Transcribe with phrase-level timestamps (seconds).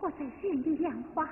[0.00, 1.28] 我在县里养花。